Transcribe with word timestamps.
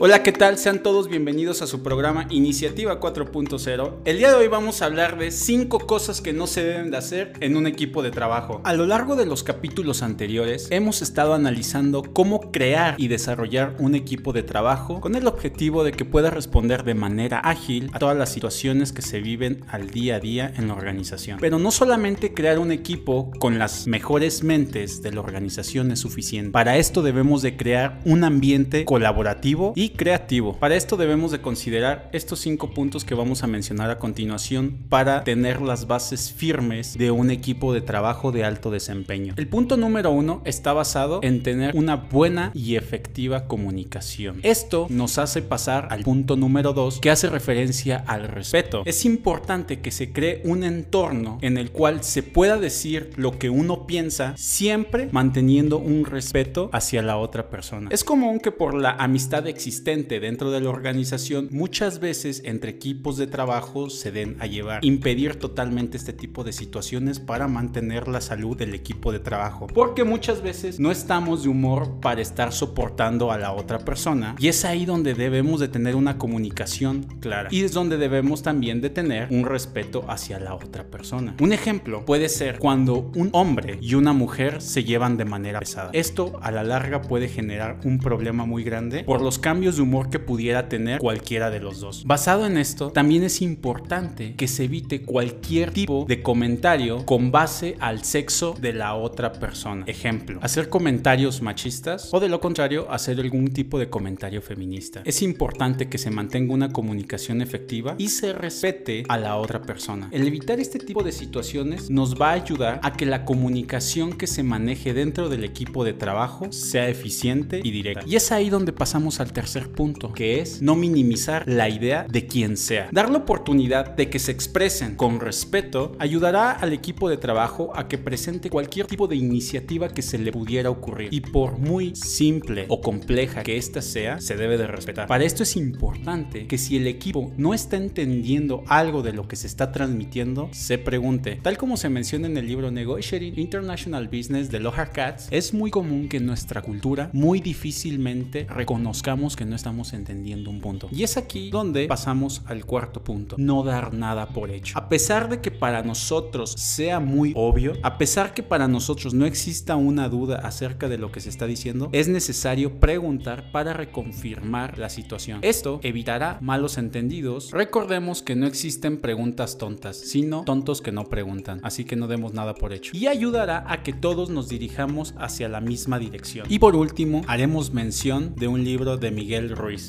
Hola, 0.00 0.22
¿qué 0.22 0.30
tal? 0.30 0.58
Sean 0.58 0.84
todos 0.84 1.08
bienvenidos 1.08 1.60
a 1.60 1.66
su 1.66 1.82
programa 1.82 2.28
Iniciativa 2.30 3.00
4.0. 3.00 3.94
El 4.04 4.18
día 4.18 4.28
de 4.28 4.36
hoy 4.36 4.46
vamos 4.46 4.80
a 4.80 4.84
hablar 4.84 5.18
de 5.18 5.32
5 5.32 5.88
cosas 5.88 6.20
que 6.20 6.32
no 6.32 6.46
se 6.46 6.62
deben 6.62 6.92
de 6.92 6.98
hacer 6.98 7.32
en 7.40 7.56
un 7.56 7.66
equipo 7.66 8.00
de 8.04 8.12
trabajo. 8.12 8.60
A 8.62 8.74
lo 8.74 8.86
largo 8.86 9.16
de 9.16 9.26
los 9.26 9.42
capítulos 9.42 10.04
anteriores 10.04 10.68
hemos 10.70 11.02
estado 11.02 11.34
analizando 11.34 12.04
cómo 12.04 12.52
crear 12.52 12.94
y 12.96 13.08
desarrollar 13.08 13.74
un 13.80 13.96
equipo 13.96 14.32
de 14.32 14.44
trabajo 14.44 15.00
con 15.00 15.16
el 15.16 15.26
objetivo 15.26 15.82
de 15.82 15.90
que 15.90 16.04
pueda 16.04 16.30
responder 16.30 16.84
de 16.84 16.94
manera 16.94 17.40
ágil 17.40 17.90
a 17.92 17.98
todas 17.98 18.16
las 18.16 18.30
situaciones 18.30 18.92
que 18.92 19.02
se 19.02 19.20
viven 19.20 19.64
al 19.66 19.90
día 19.90 20.14
a 20.14 20.20
día 20.20 20.52
en 20.56 20.68
la 20.68 20.74
organización. 20.74 21.38
Pero 21.40 21.58
no 21.58 21.72
solamente 21.72 22.32
crear 22.32 22.60
un 22.60 22.70
equipo 22.70 23.32
con 23.40 23.58
las 23.58 23.88
mejores 23.88 24.44
mentes 24.44 25.02
de 25.02 25.10
la 25.10 25.22
organización 25.22 25.90
es 25.90 25.98
suficiente. 25.98 26.52
Para 26.52 26.76
esto 26.76 27.02
debemos 27.02 27.42
de 27.42 27.56
crear 27.56 28.00
un 28.04 28.22
ambiente 28.22 28.84
colaborativo 28.84 29.72
y 29.74 29.87
creativo. 29.90 30.54
Para 30.58 30.76
esto 30.76 30.96
debemos 30.96 31.32
de 31.32 31.40
considerar 31.40 32.08
estos 32.12 32.40
cinco 32.40 32.70
puntos 32.70 33.04
que 33.04 33.14
vamos 33.14 33.42
a 33.42 33.46
mencionar 33.46 33.90
a 33.90 33.98
continuación 33.98 34.78
para 34.88 35.24
tener 35.24 35.60
las 35.60 35.86
bases 35.86 36.32
firmes 36.32 36.96
de 36.96 37.10
un 37.10 37.30
equipo 37.30 37.72
de 37.72 37.80
trabajo 37.80 38.32
de 38.32 38.44
alto 38.44 38.70
desempeño. 38.70 39.34
El 39.36 39.48
punto 39.48 39.76
número 39.76 40.10
uno 40.10 40.42
está 40.44 40.72
basado 40.72 41.20
en 41.22 41.42
tener 41.42 41.74
una 41.76 41.96
buena 41.96 42.50
y 42.54 42.76
efectiva 42.76 43.46
comunicación. 43.46 44.40
Esto 44.42 44.86
nos 44.90 45.18
hace 45.18 45.42
pasar 45.42 45.88
al 45.90 46.02
punto 46.02 46.36
número 46.36 46.72
dos 46.72 47.00
que 47.00 47.10
hace 47.10 47.28
referencia 47.28 48.04
al 48.06 48.28
respeto. 48.28 48.82
Es 48.84 49.04
importante 49.04 49.80
que 49.80 49.90
se 49.90 50.12
cree 50.12 50.42
un 50.44 50.64
entorno 50.64 51.38
en 51.42 51.58
el 51.58 51.70
cual 51.70 52.04
se 52.04 52.22
pueda 52.22 52.58
decir 52.58 53.10
lo 53.16 53.38
que 53.38 53.50
uno 53.50 53.86
piensa 53.86 54.34
siempre 54.36 55.08
manteniendo 55.12 55.78
un 55.78 56.04
respeto 56.04 56.70
hacia 56.72 57.02
la 57.02 57.16
otra 57.16 57.50
persona. 57.50 57.88
Es 57.92 58.04
común 58.04 58.40
que 58.40 58.52
por 58.52 58.74
la 58.74 58.90
amistad 58.90 59.46
existente 59.46 59.77
dentro 59.84 60.50
de 60.50 60.60
la 60.60 60.70
organización, 60.70 61.48
muchas 61.50 62.00
veces 62.00 62.42
entre 62.44 62.70
equipos 62.70 63.16
de 63.16 63.26
trabajo 63.26 63.90
se 63.90 64.12
den 64.12 64.36
a 64.40 64.46
llevar. 64.46 64.84
Impedir 64.84 65.36
totalmente 65.36 65.96
este 65.96 66.12
tipo 66.12 66.44
de 66.44 66.52
situaciones 66.52 67.20
para 67.20 67.48
mantener 67.48 68.08
la 68.08 68.20
salud 68.20 68.56
del 68.56 68.74
equipo 68.74 69.12
de 69.12 69.20
trabajo. 69.20 69.66
Porque 69.66 70.04
muchas 70.04 70.42
veces 70.42 70.78
no 70.78 70.90
estamos 70.90 71.42
de 71.42 71.48
humor 71.48 72.00
para 72.00 72.20
estar 72.20 72.52
soportando 72.52 73.32
a 73.32 73.38
la 73.38 73.52
otra 73.52 73.78
persona. 73.80 74.36
Y 74.38 74.48
es 74.48 74.64
ahí 74.64 74.84
donde 74.84 75.14
debemos 75.14 75.60
de 75.60 75.68
tener 75.68 75.96
una 75.96 76.18
comunicación 76.18 77.04
clara. 77.20 77.48
Y 77.50 77.62
es 77.62 77.72
donde 77.72 77.96
debemos 77.96 78.42
también 78.42 78.80
de 78.80 78.90
tener 78.90 79.28
un 79.30 79.44
respeto 79.44 80.04
hacia 80.08 80.38
la 80.38 80.54
otra 80.54 80.84
persona. 80.84 81.34
Un 81.40 81.52
ejemplo 81.52 82.04
puede 82.04 82.28
ser 82.28 82.58
cuando 82.58 83.10
un 83.14 83.30
hombre 83.32 83.78
y 83.80 83.94
una 83.94 84.12
mujer 84.12 84.60
se 84.62 84.84
llevan 84.84 85.16
de 85.16 85.24
manera 85.24 85.60
pesada. 85.60 85.90
Esto 85.92 86.38
a 86.42 86.50
la 86.50 86.62
larga 86.62 87.02
puede 87.02 87.28
generar 87.28 87.80
un 87.84 87.98
problema 87.98 88.46
muy 88.46 88.64
grande 88.64 89.04
por 89.04 89.22
los 89.22 89.38
cambios 89.38 89.67
de 89.76 89.82
humor 89.82 90.10
que 90.10 90.18
pudiera 90.18 90.68
tener 90.68 90.98
cualquiera 90.98 91.50
de 91.50 91.60
los 91.60 91.80
dos. 91.80 92.04
Basado 92.04 92.46
en 92.46 92.56
esto, 92.56 92.90
también 92.90 93.22
es 93.22 93.42
importante 93.42 94.34
que 94.36 94.48
se 94.48 94.64
evite 94.64 95.02
cualquier 95.02 95.72
tipo 95.72 96.04
de 96.08 96.22
comentario 96.22 97.04
con 97.06 97.30
base 97.30 97.76
al 97.80 98.04
sexo 98.04 98.54
de 98.60 98.72
la 98.72 98.94
otra 98.94 99.32
persona. 99.32 99.84
Ejemplo, 99.86 100.38
hacer 100.42 100.68
comentarios 100.68 101.42
machistas 101.42 102.08
o 102.12 102.20
de 102.20 102.28
lo 102.28 102.40
contrario, 102.40 102.90
hacer 102.90 103.20
algún 103.20 103.48
tipo 103.48 103.78
de 103.78 103.88
comentario 103.88 104.42
feminista. 104.42 105.02
Es 105.04 105.22
importante 105.22 105.88
que 105.88 105.98
se 105.98 106.10
mantenga 106.10 106.54
una 106.54 106.72
comunicación 106.72 107.42
efectiva 107.42 107.94
y 107.98 108.08
se 108.08 108.32
respete 108.32 109.04
a 109.08 109.18
la 109.18 109.36
otra 109.36 109.62
persona. 109.62 110.08
El 110.12 110.26
evitar 110.26 110.60
este 110.60 110.78
tipo 110.78 111.02
de 111.02 111.12
situaciones 111.12 111.90
nos 111.90 112.20
va 112.20 112.30
a 112.30 112.34
ayudar 112.34 112.80
a 112.82 112.92
que 112.92 113.06
la 113.06 113.24
comunicación 113.24 114.12
que 114.12 114.26
se 114.26 114.42
maneje 114.42 114.94
dentro 114.94 115.28
del 115.28 115.44
equipo 115.44 115.84
de 115.84 115.92
trabajo 115.92 116.52
sea 116.52 116.88
eficiente 116.88 117.60
y 117.62 117.70
directa. 117.70 118.04
Y 118.06 118.16
es 118.16 118.32
ahí 118.32 118.50
donde 118.50 118.72
pasamos 118.72 119.20
al 119.20 119.32
tercer 119.32 119.57
punto, 119.66 120.12
que 120.12 120.40
es 120.40 120.62
no 120.62 120.76
minimizar 120.76 121.42
la 121.48 121.68
idea 121.68 122.06
de 122.08 122.26
quien 122.28 122.56
sea. 122.56 122.88
Dar 122.92 123.10
la 123.10 123.18
oportunidad 123.18 123.96
de 123.96 124.08
que 124.08 124.20
se 124.20 124.30
expresen 124.30 124.94
con 124.94 125.18
respeto 125.18 125.96
ayudará 125.98 126.52
al 126.52 126.72
equipo 126.72 127.08
de 127.08 127.16
trabajo 127.16 127.72
a 127.74 127.88
que 127.88 127.98
presente 127.98 128.50
cualquier 128.50 128.86
tipo 128.86 129.08
de 129.08 129.16
iniciativa 129.16 129.88
que 129.88 130.02
se 130.02 130.18
le 130.18 130.30
pudiera 130.30 130.70
ocurrir. 130.70 131.08
Y 131.12 131.20
por 131.20 131.58
muy 131.58 131.96
simple 131.96 132.66
o 132.68 132.80
compleja 132.80 133.42
que 133.42 133.56
ésta 133.56 133.82
sea, 133.82 134.20
se 134.20 134.36
debe 134.36 134.56
de 134.58 134.66
respetar. 134.66 135.08
Para 135.08 135.24
esto 135.24 135.42
es 135.42 135.56
importante 135.56 136.46
que 136.46 136.58
si 136.58 136.76
el 136.76 136.86
equipo 136.86 137.32
no 137.36 137.54
está 137.54 137.76
entendiendo 137.76 138.62
algo 138.68 139.02
de 139.02 139.12
lo 139.12 139.26
que 139.26 139.36
se 139.36 139.46
está 139.46 139.72
transmitiendo, 139.72 140.48
se 140.52 140.78
pregunte. 140.78 141.40
Tal 141.42 141.56
como 141.56 141.76
se 141.76 141.88
menciona 141.88 142.26
en 142.26 142.36
el 142.36 142.46
libro 142.46 142.70
Negotiating 142.70 143.38
International 143.38 144.08
Business 144.08 144.50
de 144.50 144.60
Lohar 144.60 144.92
Katz, 144.92 145.28
es 145.30 145.54
muy 145.54 145.70
común 145.70 146.08
que 146.08 146.18
en 146.18 146.26
nuestra 146.26 146.62
cultura 146.62 147.10
muy 147.12 147.40
difícilmente 147.40 148.46
reconozcamos 148.48 149.36
que 149.36 149.44
no 149.48 149.56
estamos 149.56 149.92
entendiendo 149.92 150.50
un 150.50 150.60
punto. 150.60 150.88
Y 150.92 151.02
es 151.02 151.16
aquí 151.16 151.50
donde 151.50 151.86
pasamos 151.86 152.42
al 152.46 152.64
cuarto 152.64 153.02
punto, 153.02 153.36
no 153.38 153.62
dar 153.62 153.94
nada 153.94 154.28
por 154.28 154.50
hecho. 154.50 154.78
A 154.78 154.88
pesar 154.88 155.28
de 155.28 155.40
que 155.40 155.50
para 155.50 155.82
nosotros 155.82 156.52
sea 156.52 157.00
muy 157.00 157.32
obvio, 157.34 157.72
a 157.82 157.98
pesar 157.98 158.34
que 158.34 158.42
para 158.42 158.68
nosotros 158.68 159.14
no 159.14 159.26
exista 159.26 159.76
una 159.76 160.08
duda 160.08 160.36
acerca 160.36 160.88
de 160.88 160.98
lo 160.98 161.10
que 161.12 161.20
se 161.20 161.30
está 161.30 161.46
diciendo, 161.46 161.88
es 161.92 162.08
necesario 162.08 162.78
preguntar 162.80 163.50
para 163.52 163.72
reconfirmar 163.72 164.78
la 164.78 164.88
situación. 164.88 165.40
Esto 165.42 165.80
evitará 165.82 166.38
malos 166.40 166.78
entendidos. 166.78 167.50
Recordemos 167.50 168.22
que 168.22 168.36
no 168.36 168.46
existen 168.46 169.00
preguntas 169.00 169.58
tontas, 169.58 169.96
sino 169.96 170.44
tontos 170.44 170.80
que 170.82 170.92
no 170.92 171.08
preguntan, 171.08 171.60
así 171.62 171.84
que 171.84 171.96
no 171.96 172.06
demos 172.06 172.34
nada 172.34 172.54
por 172.54 172.72
hecho. 172.72 172.96
Y 172.96 173.06
ayudará 173.06 173.64
a 173.68 173.82
que 173.82 173.92
todos 173.92 174.30
nos 174.30 174.48
dirijamos 174.48 175.14
hacia 175.18 175.48
la 175.48 175.60
misma 175.60 175.98
dirección. 175.98 176.46
Y 176.48 176.58
por 176.58 176.76
último, 176.76 177.22
haremos 177.26 177.72
mención 177.72 178.34
de 178.36 178.48
un 178.48 178.64
libro 178.64 178.96
de 178.96 179.10
Miguel 179.10 179.37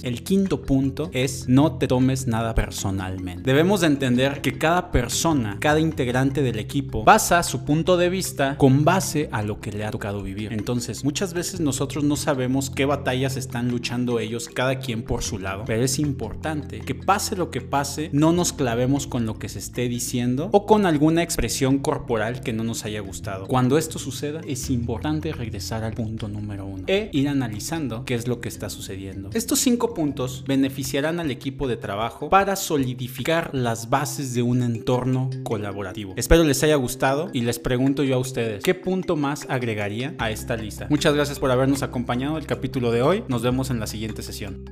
El 0.03 0.23
quinto 0.23 0.61
punto 0.61 1.09
es 1.11 1.47
no 1.47 1.77
te 1.77 1.87
tomes 1.87 2.27
nada 2.27 2.53
personalmente. 2.55 3.43
Debemos 3.43 3.81
de 3.81 3.87
entender 3.87 4.41
que 4.41 4.57
cada 4.57 4.91
persona, 4.91 5.57
cada 5.59 5.79
integrante 5.79 6.41
del 6.41 6.59
equipo 6.59 7.03
basa 7.03 7.41
su 7.43 7.65
punto 7.65 7.97
de 7.97 8.09
vista 8.09 8.57
con 8.57 8.85
base 8.85 9.29
a 9.31 9.41
lo 9.41 9.59
que 9.59 9.71
le 9.71 9.85
ha 9.85 9.91
tocado 9.91 10.21
vivir. 10.21 10.53
Entonces, 10.53 11.03
muchas 11.03 11.33
veces 11.33 11.59
nosotros 11.59 12.03
no 12.03 12.15
sabemos 12.15 12.69
qué 12.69 12.85
batallas 12.85 13.37
están 13.37 13.69
luchando 13.69 14.19
ellos 14.19 14.49
cada 14.49 14.79
quien 14.79 15.03
por 15.03 15.23
su 15.23 15.39
lado, 15.39 15.63
pero 15.65 15.83
es 15.83 15.99
importante 15.99 16.79
que 16.79 16.95
pase 16.95 17.35
lo 17.35 17.49
que 17.51 17.61
pase, 17.61 18.09
no 18.13 18.31
nos 18.31 18.53
clavemos 18.53 19.07
con 19.07 19.25
lo 19.25 19.39
que 19.39 19.49
se 19.49 19.59
esté 19.59 19.87
diciendo 19.89 20.49
o 20.51 20.65
con 20.65 20.85
alguna 20.85 21.23
expresión 21.23 21.79
corporal 21.79 22.41
que 22.41 22.53
no 22.53 22.63
nos 22.63 22.85
haya 22.85 22.99
gustado. 22.99 23.47
Cuando 23.47 23.77
esto 23.77 23.99
suceda, 23.99 24.41
es 24.47 24.69
importante 24.69 25.31
regresar 25.31 25.83
al 25.83 25.93
punto 25.93 26.27
número 26.27 26.65
uno 26.65 26.83
e 26.87 27.09
ir 27.13 27.27
analizando 27.29 28.05
qué 28.05 28.15
es 28.15 28.27
lo 28.27 28.41
que 28.41 28.49
está 28.49 28.69
sucediendo. 28.69 29.29
Estos 29.39 29.59
cinco 29.59 29.93
puntos 29.93 30.43
beneficiarán 30.45 31.21
al 31.21 31.31
equipo 31.31 31.69
de 31.69 31.77
trabajo 31.77 32.29
para 32.29 32.57
solidificar 32.57 33.51
las 33.53 33.89
bases 33.89 34.33
de 34.33 34.41
un 34.41 34.61
entorno 34.61 35.29
colaborativo. 35.43 36.13
Espero 36.17 36.43
les 36.43 36.61
haya 36.63 36.75
gustado 36.75 37.29
y 37.31 37.39
les 37.43 37.57
pregunto 37.57 38.03
yo 38.03 38.15
a 38.15 38.19
ustedes, 38.19 38.61
¿qué 38.65 38.75
punto 38.75 39.15
más 39.15 39.45
agregaría 39.47 40.13
a 40.17 40.29
esta 40.29 40.57
lista? 40.57 40.87
Muchas 40.89 41.13
gracias 41.13 41.39
por 41.39 41.51
habernos 41.51 41.83
acompañado 41.83 42.37
el 42.37 42.47
capítulo 42.47 42.91
de 42.91 43.01
hoy. 43.01 43.23
Nos 43.29 43.41
vemos 43.41 43.69
en 43.69 43.79
la 43.79 43.87
siguiente 43.87 44.23
sesión. 44.23 44.65